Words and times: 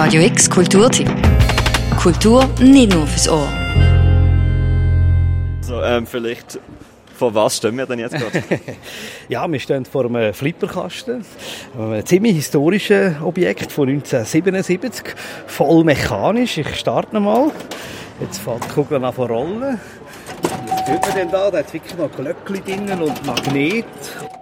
Radio 0.00 0.22
X 0.22 0.48
Kulturtipp. 0.48 1.10
Kultur 2.00 2.48
nicht 2.60 2.94
nur 2.94 3.04
fürs 3.04 3.28
Ohr. 3.28 3.48
So, 5.60 5.82
ähm, 5.82 6.06
vielleicht 6.06 6.60
vor 7.16 7.34
was 7.34 7.56
stehen 7.56 7.76
wir 7.76 7.84
denn 7.84 7.98
jetzt 7.98 8.14
gerade? 8.14 8.44
ja, 9.28 9.50
wir 9.50 9.58
stehen 9.58 9.84
vor 9.84 10.04
einem 10.04 10.32
Flipperkasten, 10.32 11.24
einem 11.76 12.06
ziemlich 12.06 12.36
historischen 12.36 13.20
Objekt 13.24 13.72
von 13.72 13.88
1977, 13.88 15.16
voll 15.48 15.82
mechanisch. 15.82 16.58
Ich 16.58 16.76
starte 16.76 17.18
mal. 17.18 17.50
Jetzt 18.20 18.38
fällt 18.38 18.66
die 18.66 18.68
Kugel 18.68 19.04
an 19.04 19.12
von 19.12 19.26
rollen. 19.26 19.80
Was 20.42 20.84
tut 20.84 21.02
man 21.02 21.14
denn 21.16 21.30
da? 21.32 21.50
Da 21.50 21.58
hat 21.58 21.74
wirklich 21.74 21.96
noch 21.96 22.12
Glöckchen 22.12 22.64
drinnen 22.64 23.02
und 23.02 23.26
Magnet. 23.26 23.84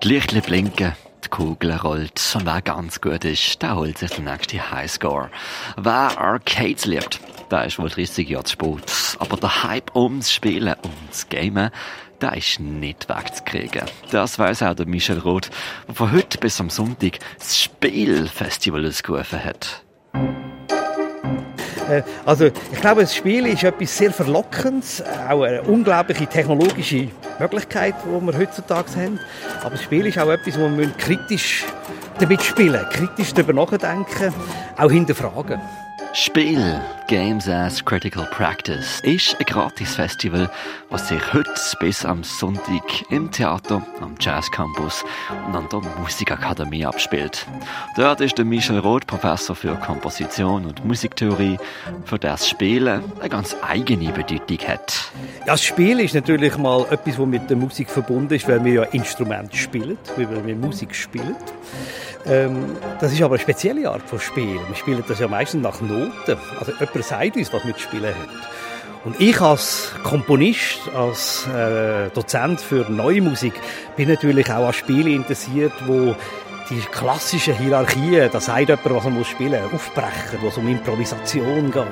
Die 0.02 0.08
Lichtchen 0.08 0.42
blinken. 0.42 0.92
Kugel 1.30 1.72
rollt 1.72 2.20
und 2.34 2.46
wer 2.46 2.62
ganz 2.62 3.00
gut 3.00 3.24
ist, 3.24 3.62
der 3.62 3.76
holt 3.76 3.98
sich 3.98 4.10
den 4.10 4.24
nächsten 4.24 4.70
Highscore. 4.70 5.30
Wer 5.76 6.18
Arcades 6.18 6.84
liebt, 6.84 7.20
der 7.50 7.64
ist 7.64 7.78
wohl 7.78 7.88
30 7.88 8.28
Jahre 8.28 8.44
zu 8.44 8.52
spät. 8.52 9.16
Aber 9.18 9.36
der 9.36 9.62
Hype 9.62 9.94
ums 9.94 10.32
Spielen, 10.32 10.74
ums 10.82 11.28
Gamen, 11.28 11.70
der 12.20 12.36
ist 12.36 12.60
nicht 12.60 13.08
wegzukriegen. 13.08 13.82
Das 14.10 14.38
weiß 14.38 14.62
auch 14.62 14.74
der 14.74 14.86
Michel 14.86 15.18
Roth, 15.18 15.50
der 15.86 15.94
von 15.94 16.12
heute 16.12 16.38
bis 16.38 16.60
am 16.60 16.70
Sonntag 16.70 17.18
das 17.38 17.60
Spielfestival 17.60 18.86
ausgerufen 18.86 19.44
hat. 19.44 19.85
Äh, 21.88 22.02
also, 22.24 22.46
ich 22.46 22.80
glaube, 22.80 23.02
das 23.02 23.14
Spiel 23.14 23.46
ist 23.46 23.62
etwas 23.62 23.96
sehr 23.96 24.12
Verlockendes, 24.12 25.02
auch 25.28 25.42
eine 25.42 25.62
unglaubliche 25.62 26.26
technologische 26.26 27.08
Möglichkeit, 27.38 27.94
die 28.04 28.26
wir 28.26 28.38
heutzutage 28.38 28.88
haben. 28.96 29.20
Aber 29.60 29.70
das 29.70 29.82
Spiel 29.82 30.06
ist 30.06 30.18
auch 30.18 30.30
etwas, 30.30 30.58
wo 30.58 30.68
wir 30.76 30.90
kritisch 30.98 31.64
damit 32.18 32.42
spielen, 32.42 32.84
kritisch 32.90 33.34
darüber 33.34 33.52
nachdenken, 33.52 34.32
auch 34.76 34.90
hinterfragen. 34.90 35.60
Spiel 36.18 36.80
Games 37.08 37.46
as 37.46 37.84
Critical 37.84 38.24
Practice 38.30 39.00
ist 39.00 39.36
ein 39.38 39.44
Gratis-Festival, 39.44 40.50
das 40.88 41.08
sich 41.08 41.34
heute 41.34 41.52
bis 41.78 42.06
am 42.06 42.24
Sonntag 42.24 42.82
im 43.10 43.30
Theater, 43.30 43.86
am 44.00 44.14
Jazz 44.18 44.50
Campus 44.50 45.04
und 45.46 45.54
an 45.54 45.68
der 45.70 45.82
Musikakademie 46.00 46.86
abspielt. 46.86 47.46
Dort 47.98 48.22
ist 48.22 48.38
der 48.38 48.46
Michel 48.46 48.78
Roth 48.78 49.06
Professor 49.06 49.54
für 49.54 49.74
Komposition 49.74 50.64
und 50.64 50.86
Musiktheorie, 50.86 51.58
für 52.06 52.18
das 52.18 52.48
Spielen 52.48 53.04
eine 53.20 53.28
ganz 53.28 53.54
eigene 53.60 54.10
Bedeutung 54.10 54.66
hat. 54.66 55.12
Ja, 55.40 55.52
das 55.52 55.64
Spiel 55.64 56.00
ist 56.00 56.14
natürlich 56.14 56.56
mal 56.56 56.86
etwas, 56.90 57.18
was 57.18 57.26
mit 57.26 57.50
der 57.50 57.58
Musik 57.58 57.90
verbunden 57.90 58.32
ist, 58.32 58.48
weil 58.48 58.64
wir 58.64 58.72
ja 58.72 58.82
Instrumente 58.84 59.54
spielen, 59.54 59.98
weil 60.16 60.46
wir 60.46 60.56
Musik 60.56 60.94
spielen. 60.94 61.36
Ähm, 62.28 62.76
das 63.00 63.12
ist 63.12 63.22
aber 63.22 63.34
eine 63.34 63.42
spezielle 63.42 63.88
Art 63.88 64.02
von 64.02 64.18
Spiel. 64.18 64.58
Wir 64.66 64.74
spielen 64.74 65.04
das 65.06 65.20
ja 65.20 65.28
meistens 65.28 65.62
nach 65.62 65.80
Noten. 65.80 66.36
Also 66.58 66.72
jemand 66.72 67.04
sagt 67.04 67.36
uns, 67.36 67.52
was 67.52 67.64
wir 67.64 67.74
zu 67.74 67.80
spielen 67.80 68.14
haben. 68.14 68.40
Und 69.04 69.20
ich 69.20 69.40
als 69.40 69.92
Komponist, 70.02 70.80
als 70.92 71.46
äh, 71.46 72.10
Dozent 72.10 72.60
für 72.60 72.90
neue 72.90 73.22
Musik, 73.22 73.54
bin 73.96 74.08
natürlich 74.08 74.50
auch 74.50 74.66
an 74.66 74.72
Spiele 74.72 75.10
interessiert, 75.10 75.72
wo 75.86 76.16
die 76.68 76.80
klassischen 76.80 77.54
Hierarchien, 77.54 78.28
da 78.32 78.40
sagt 78.40 78.68
jemand, 78.68 78.84
was 78.84 79.04
man 79.04 79.24
spielen 79.24 79.62
muss, 79.62 79.74
aufbrechen, 79.74 80.40
wo 80.40 80.48
es 80.48 80.56
um 80.56 80.66
Improvisation 80.66 81.70
geht. 81.70 81.84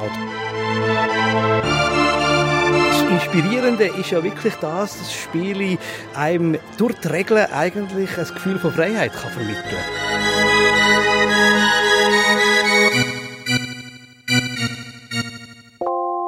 Inspirierende 3.11 3.85
ist 3.87 4.11
ja 4.11 4.23
wirklich 4.23 4.55
das, 4.55 4.99
dass 4.99 5.13
Spiele 5.13 5.79
einem 6.15 6.59
durch 6.77 6.95
die 7.01 7.09
Regeln 7.09 7.47
eigentlich 7.53 8.17
ein 8.19 8.27
Gefühl 8.27 8.59
von 8.59 8.73
Freiheit 8.73 9.13
kann 9.13 9.31
vermitteln. 9.31 9.85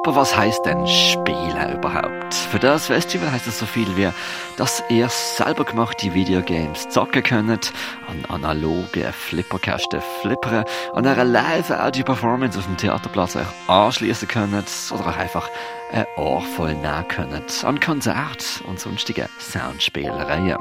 Aber 0.07 0.15
was 0.15 0.37
heißt 0.37 0.65
denn 0.65 0.87
Spielen 0.87 1.75
überhaupt? 1.75 2.33
Für 2.33 2.59
das 2.59 2.87
Festival 2.87 3.29
heißt 3.29 3.45
es 3.45 3.59
so 3.59 3.65
viel 3.65 3.97
wie, 3.97 4.07
dass 4.55 4.81
ihr 4.87 5.09
selber 5.09 5.65
gemachte 5.65 6.13
Videogames 6.13 6.87
zocken 6.87 7.23
könnt, 7.23 7.73
an 8.07 8.23
analoge 8.29 9.11
Flipperkästen 9.11 10.01
flippern, 10.21 10.63
an 10.93 11.05
einer 11.05 11.25
Live-Audio-Performance 11.25 12.57
auf 12.57 12.65
dem 12.65 12.77
Theaterplatz 12.77 13.35
euch 13.35 13.45
anschließen 13.67 14.29
könnt 14.29 14.69
oder 14.91 15.07
auch 15.07 15.17
einfach 15.17 15.49
ein 15.91 16.05
Ohr 16.15 16.41
voll 16.41 16.73
nehmen 16.75 17.07
könnt 17.07 17.63
an 17.63 17.79
Konzert 17.79 18.61
und 18.65 18.79
sonstige 18.79 19.29
Soundspielereien. 19.39 20.57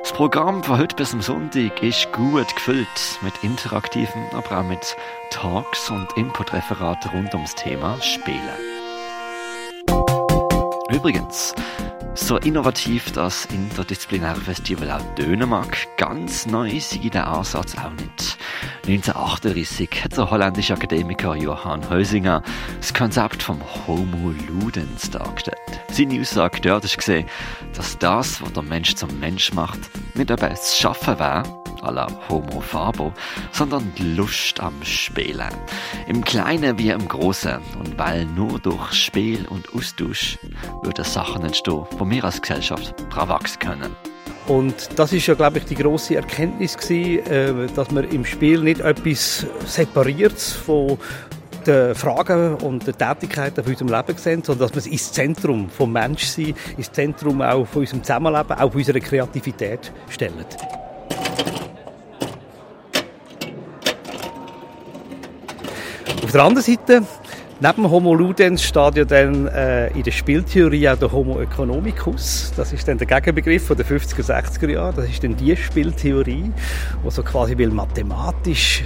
Das 0.00 0.12
Programm 0.12 0.62
von 0.62 0.78
heute 0.78 0.96
bis 0.96 1.10
zum 1.10 1.22
Sonntag 1.22 1.82
ist 1.82 2.12
gut 2.12 2.54
gefüllt 2.54 2.86
mit 3.22 3.32
interaktiven, 3.42 4.26
aber 4.32 4.60
auch 4.60 4.64
mit 4.64 4.96
Talks 5.30 5.90
und 5.90 6.14
Inputreferaten 6.16 7.10
rund 7.10 7.34
ums 7.34 7.54
Thema 7.54 8.00
Spielen. 8.02 8.73
Übrigens, 10.94 11.52
so 12.14 12.36
innovativ 12.36 13.10
das 13.10 13.46
interdisziplinäre 13.46 14.40
Festival 14.40 14.92
auch 14.92 15.14
tönen 15.16 15.48
mag, 15.48 15.76
ganz 15.96 16.46
neu 16.46 16.78
sei 16.78 17.08
der 17.08 17.26
Ansatz 17.26 17.74
auch 17.76 17.90
nicht. 17.90 18.38
1938 18.86 20.04
hat 20.04 20.16
der 20.16 20.30
holländische 20.30 20.72
Akademiker 20.72 21.34
Johann 21.34 21.90
Heusinger 21.90 22.44
das 22.76 22.94
Konzept 22.94 23.42
vom 23.42 23.60
Homo 23.88 24.32
Ludens 24.46 25.10
dargestellt. 25.10 25.58
Seine 25.90 26.20
Aussage 26.20 26.60
dort 26.60 26.84
ist 26.84 26.96
gesehen, 26.96 27.26
dass 27.74 27.98
das, 27.98 28.40
was 28.40 28.52
der 28.52 28.62
Mensch 28.62 28.94
zum 28.94 29.18
Mensch 29.18 29.52
macht, 29.52 29.80
nicht 30.14 30.30
eben 30.30 30.48
das 30.48 30.78
Schaffen 30.78 31.18
wäre, 31.18 31.42
la 31.90 32.06
Homo 32.28 32.60
Fabo, 32.60 33.12
sondern 33.52 33.92
die 33.96 34.14
Lust 34.14 34.60
am 34.60 34.74
Spielen. 34.82 35.52
Im 36.06 36.24
Kleinen 36.24 36.78
wie 36.78 36.90
im 36.90 37.06
Großen. 37.08 37.58
Und 37.78 37.98
weil 37.98 38.24
nur 38.26 38.58
durch 38.58 38.92
Spiel 38.92 39.46
und 39.48 39.72
Austausch 39.74 40.38
würden 40.82 41.04
Sachen 41.04 41.44
entstehen, 41.44 41.84
wo 41.98 42.08
wir 42.08 42.24
als 42.24 42.40
Gesellschaft 42.40 42.94
dran 43.10 43.28
wachsen 43.28 43.58
können. 43.58 43.96
Und 44.46 44.98
das 44.98 45.12
ist 45.12 45.26
ja, 45.26 45.34
glaube 45.34 45.58
ich, 45.58 45.64
die 45.64 45.74
große 45.74 46.16
Erkenntnis 46.16 46.76
gewesen, 46.76 47.26
äh, 47.26 47.66
dass 47.74 47.90
man 47.90 48.04
im 48.04 48.24
Spiel 48.26 48.60
nicht 48.60 48.80
etwas 48.80 49.46
separiert 49.66 50.38
von 50.38 50.98
den 51.66 51.94
Fragen 51.94 52.56
und 52.56 52.86
den 52.86 52.96
Tätigkeiten 52.96 53.64
von 53.64 53.72
unserem 53.72 53.88
Leben 53.88 54.18
sehen, 54.18 54.42
sondern 54.44 54.68
dass 54.68 54.74
wir 54.74 54.80
es 54.80 54.86
ins 54.86 55.12
Zentrum 55.12 55.70
vom 55.70 55.92
Menschsein, 55.92 56.54
ins 56.76 56.92
Zentrum 56.92 57.40
auch 57.40 57.66
von 57.66 57.80
unserem 57.80 58.02
Zusammenleben, 58.02 58.52
auch 58.52 58.70
von 58.70 58.80
unserer 58.80 59.00
Kreativität 59.00 59.92
stellen. 60.10 60.44
Auf 66.24 66.32
der 66.32 66.42
anderen 66.42 66.64
Seite, 66.64 67.02
neben 67.60 67.90
Homo 67.90 68.14
Ludens 68.14 68.62
steht 68.62 68.96
ja 68.96 69.04
dann 69.04 69.46
äh, 69.46 69.88
in 69.88 70.02
der 70.04 70.10
Spieltheorie 70.10 70.88
auch 70.88 70.96
der 70.96 71.12
Homo 71.12 71.38
economicus. 71.38 72.50
Das 72.56 72.72
ist 72.72 72.88
dann 72.88 72.96
der 72.96 73.06
Gegenbegriff 73.06 73.66
von 73.66 73.76
den 73.76 73.84
50er, 73.84 74.24
60er 74.24 74.70
Jahren. 74.70 74.96
Das 74.96 75.06
ist 75.06 75.22
dann 75.22 75.36
die 75.36 75.54
Spieltheorie, 75.54 76.50
die 77.04 77.10
so 77.10 77.22
quasi 77.22 77.58
will 77.58 77.68
mathematisch 77.68 78.84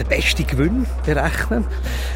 den 0.00 0.08
besten 0.08 0.46
Gewinn 0.46 0.86
berechnen. 1.04 1.64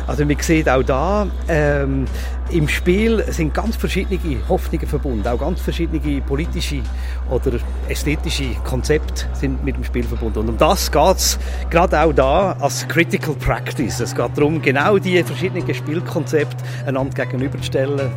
Also 0.07 0.25
man 0.25 0.37
sieht 0.41 0.69
auch 0.69 0.83
da, 0.83 1.27
ähm, 1.49 2.07
im 2.51 2.69
Spiel 2.69 3.25
sind 3.33 3.55
ganz 3.55 3.77
verschiedene 3.77 4.19
Hoffnungen 4.49 4.87
verbunden, 4.87 5.27
auch 5.27 5.39
ganz 5.39 5.61
verschiedene 5.61 6.21
politische 6.21 6.83
oder 7.31 7.59
ästhetische 7.89 8.55
Konzepte 8.65 9.27
sind 9.33 9.65
mit 9.65 9.77
dem 9.77 9.85
Spiel 9.85 10.05
verbunden. 10.05 10.41
Und 10.41 10.49
um 10.51 10.59
das 10.59 10.91
geht 10.91 11.17
es 11.17 11.39
gerade 11.71 12.01
auch 12.01 12.13
da 12.13 12.53
als 12.61 12.87
Critical 12.89 13.35
Practice. 13.35 14.01
Es 14.01 14.15
geht 14.15 14.31
darum, 14.37 14.61
genau 14.61 14.99
diese 14.99 15.25
verschiedenen 15.25 15.75
Spielkonzepte 15.75 16.63
einander 16.87 17.25
gegenüberzustellen 17.25 18.11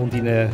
und 0.00 0.14
in 0.14 0.28
eine 0.28 0.50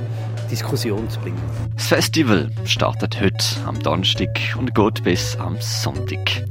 Diskussion 0.51 1.09
zu 1.09 1.19
bringen. 1.21 1.41
Das 1.77 1.89
Festival 1.89 2.51
startet 2.65 3.21
heute 3.21 3.45
am 3.67 3.79
Donnerstag 3.81 4.39
und 4.59 4.75
geht 4.75 5.03
bis 5.03 5.37
am 5.37 5.57
Sonntag. 5.61 6.45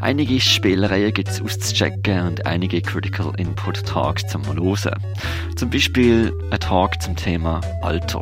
Einige 0.00 0.40
Spielereien 0.40 1.12
gibt 1.12 1.28
es 1.28 1.40
auszuchecken 1.40 2.26
und 2.26 2.46
einige 2.46 2.80
Critical 2.82 3.32
Input 3.38 3.86
Talks 3.86 4.26
zum 4.26 4.44
Hören. 4.46 5.00
Zum 5.56 5.70
Beispiel 5.70 6.32
ein 6.50 6.60
Talk 6.60 7.00
zum 7.00 7.16
Thema 7.16 7.60
Alter. 7.82 8.20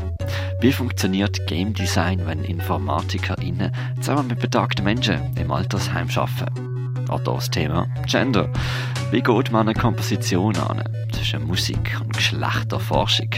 Wie 0.61 0.73
funktioniert 0.73 1.47
Game 1.47 1.75
Design, 1.75 2.27
wenn 2.27 2.45
InformatikerInnen 2.45 3.73
zusammen 4.01 4.29
mit 4.29 4.41
betagten 4.41 4.85
Menschen 4.85 5.35
im 5.37 5.51
Altersheim 5.51 6.09
arbeiten? 6.15 7.09
Oder 7.11 7.35
das 7.35 7.51
Thema 7.51 7.87
Gender. 8.07 8.49
Wie 9.11 9.21
geht 9.21 9.53
man 9.53 9.69
eine 9.69 9.79
Komposition 9.79 10.57
an 10.57 10.83
zwischen 11.13 11.47
Musik 11.47 12.01
und 12.01 12.13
Geschlechterforschung? 12.15 13.29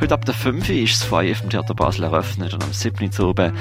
Heute 0.00 0.14
ab 0.14 0.24
der 0.24 0.34
5 0.34 0.68
Uhr 0.68 0.74
ist 0.74 1.00
das 1.00 1.04
Feuer 1.04 1.34
vom 1.34 1.50
Theater 1.50 1.74
Basel 1.74 2.04
eröffnet 2.04 2.52
und 2.52 2.64
am 2.64 2.72
7. 2.72 3.10
Uhr 3.18 3.28
oben 3.28 3.52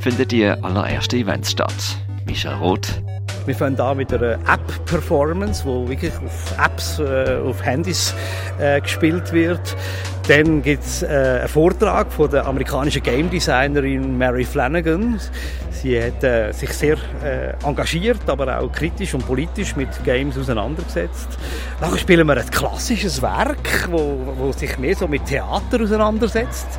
finden 0.00 0.26
die 0.28 0.46
allerersten 0.46 1.16
Events 1.16 1.50
statt. 1.50 1.98
Michel 2.26 2.54
Roth, 2.54 3.02
Wir 3.46 3.54
fangen 3.54 3.76
da 3.76 3.94
mit 3.94 4.12
einer 4.12 4.34
App-Performance, 4.34 5.64
wo 5.66 5.86
wirklich 5.88 6.12
auf 6.24 6.54
Apps, 6.58 6.98
äh, 6.98 7.38
auf 7.44 7.62
Handys 7.62 8.14
äh, 8.58 8.80
gespielt 8.80 9.32
wird. 9.32 9.76
Dann 10.28 10.62
gibt 10.62 10.82
es 10.82 11.02
äh, 11.02 11.06
einen 11.06 11.48
Vortrag 11.48 12.10
von 12.10 12.30
der 12.30 12.46
amerikanischen 12.46 13.02
Game 13.02 13.28
Designerin 13.28 14.16
Mary 14.16 14.44
Flanagan. 14.44 15.20
Sie 15.70 16.02
hat 16.02 16.24
äh, 16.24 16.52
sich 16.52 16.70
sehr 16.70 16.96
äh, 17.22 17.52
engagiert, 17.62 18.26
aber 18.26 18.58
auch 18.58 18.72
kritisch 18.72 19.12
und 19.12 19.26
politisch 19.26 19.76
mit 19.76 19.88
Games 20.02 20.38
auseinandergesetzt. 20.38 21.28
Dann 21.78 21.98
spielen 21.98 22.26
wir 22.26 22.38
ein 22.38 22.50
klassisches 22.50 23.20
Werk, 23.20 23.88
wo, 23.90 24.16
wo 24.38 24.52
sich 24.52 24.78
mehr 24.78 24.96
so 24.96 25.06
mit 25.06 25.26
Theater 25.26 25.82
auseinandersetzt. 25.82 26.78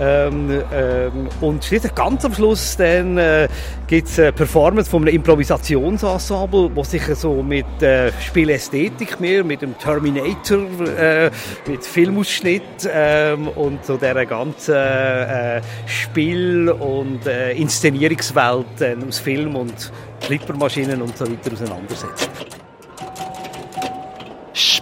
Ähm, 0.00 0.62
ähm, 0.72 1.28
und 1.42 1.62
schließlich 1.62 1.94
ganz 1.94 2.24
am 2.24 2.32
Schluss 2.32 2.78
äh, 2.80 3.48
gibt 3.86 4.08
es 4.08 4.18
eine 4.18 4.32
Performance 4.32 4.90
von 4.90 5.02
einem 5.02 5.14
Improvisationsensemble, 5.14 6.70
wo 6.74 6.82
sich 6.84 7.02
so 7.16 7.42
mit 7.42 7.82
äh, 7.82 8.10
Spielästhetik 8.20 9.20
mehr, 9.20 9.44
mit 9.44 9.60
dem 9.60 9.76
Terminator, 9.78 10.58
äh, 10.96 11.30
mit 11.66 11.84
Filmausschnitt 11.84 12.88
ähm, 12.90 13.48
und 13.48 13.84
so 13.84 13.98
der 13.98 14.24
ganzen 14.24 14.74
äh, 14.74 15.60
Spiel- 15.86 16.70
und 16.70 17.26
äh, 17.26 17.52
Inszenierungswelt 17.52 18.80
äh, 18.80 18.96
aus 19.06 19.18
Film 19.18 19.54
und 19.54 19.92
Flippermaschinen 20.20 21.02
und 21.02 21.16
so 21.16 21.26
weiter 21.26 21.52
auseinandersetzt. 21.52 22.59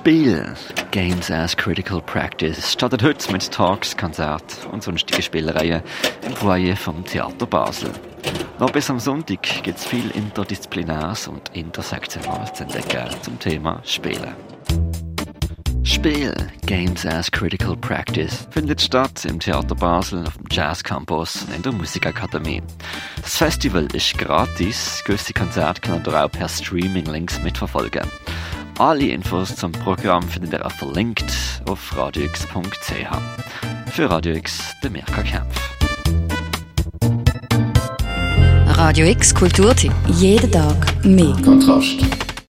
Spiel 0.08 0.54
Games 0.90 1.30
as 1.30 1.54
Critical 1.54 2.00
Practice 2.00 2.72
startet 2.72 3.02
heute 3.02 3.30
mit 3.30 3.52
Talks, 3.52 3.94
Konzert 3.94 4.42
und 4.72 4.82
sonstigen 4.82 5.20
Spielereien 5.20 5.82
im 6.22 6.32
Foyer 6.34 6.76
vom 6.76 7.04
Theater 7.04 7.44
Basel. 7.44 7.90
Noch 8.58 8.70
bis 8.70 8.88
am 8.88 8.98
Sonntag 8.98 9.42
gibt 9.62 9.76
es 9.76 9.84
viel 9.84 10.10
Interdisziplinäres 10.12 11.28
und 11.28 11.50
Intersektionales 11.54 12.54
zu 12.54 12.62
entdecken 12.62 13.04
zum 13.20 13.38
Thema 13.38 13.82
Spielen. 13.84 14.32
Spiel 15.82 16.34
Games 16.64 17.04
as 17.04 17.30
Critical 17.30 17.76
Practice 17.76 18.48
findet 18.50 18.80
statt 18.80 19.26
im 19.26 19.38
Theater 19.38 19.74
Basel, 19.74 20.26
auf 20.26 20.38
dem 20.38 20.46
Jazz 20.50 20.82
Campus 20.82 21.42
und 21.42 21.54
in 21.54 21.60
der 21.60 21.72
Musikakademie. 21.72 22.62
Das 23.20 23.36
Festival 23.36 23.86
ist 23.92 24.16
gratis, 24.16 25.02
gewisse 25.04 25.34
Konzerte 25.34 25.82
kann 25.82 26.02
ihr 26.02 26.24
auch 26.24 26.30
per 26.30 26.48
Streaming-Links 26.48 27.42
mitverfolgen. 27.42 28.08
Alle 28.78 29.08
Infos 29.08 29.56
zum 29.56 29.72
Programm 29.72 30.22
findet 30.22 30.52
ihr 30.52 30.64
auch 30.64 30.70
verlinkt 30.70 31.34
auf 31.66 31.96
radiox.ch. 31.96 33.90
Für 33.90 34.08
Radio 34.08 34.36
X, 34.36 34.72
der 34.84 34.90
Mirka 34.90 35.22
Kempf. 35.22 35.56
Radio 38.68 39.06
X 39.06 39.34
Kulturtipp. 39.34 39.92
Jeden 40.06 40.52
Tag 40.52 41.04
mehr. 41.04 41.36
Kontrast. 41.44 42.27